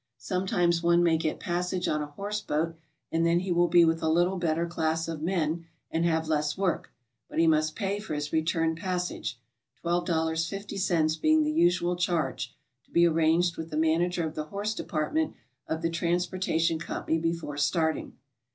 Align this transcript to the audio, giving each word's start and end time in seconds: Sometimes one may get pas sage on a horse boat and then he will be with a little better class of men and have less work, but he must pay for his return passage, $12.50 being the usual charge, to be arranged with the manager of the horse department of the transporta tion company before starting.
Sometimes 0.17 0.81
one 0.81 1.03
may 1.03 1.15
get 1.15 1.39
pas 1.39 1.69
sage 1.69 1.87
on 1.87 2.01
a 2.01 2.07
horse 2.07 2.41
boat 2.41 2.75
and 3.11 3.23
then 3.23 3.41
he 3.41 3.51
will 3.51 3.67
be 3.67 3.85
with 3.85 4.01
a 4.01 4.09
little 4.09 4.37
better 4.39 4.65
class 4.65 5.07
of 5.07 5.21
men 5.21 5.67
and 5.91 6.05
have 6.05 6.27
less 6.27 6.57
work, 6.57 6.89
but 7.29 7.37
he 7.37 7.45
must 7.45 7.75
pay 7.75 7.99
for 7.99 8.15
his 8.15 8.33
return 8.33 8.75
passage, 8.75 9.37
$12.50 9.85 11.21
being 11.21 11.43
the 11.43 11.51
usual 11.51 11.95
charge, 11.95 12.51
to 12.83 12.89
be 12.89 13.05
arranged 13.05 13.57
with 13.57 13.69
the 13.69 13.77
manager 13.77 14.25
of 14.25 14.33
the 14.33 14.45
horse 14.45 14.73
department 14.73 15.35
of 15.67 15.83
the 15.83 15.89
transporta 15.91 16.59
tion 16.59 16.79
company 16.79 17.19
before 17.19 17.55
starting. 17.55 18.17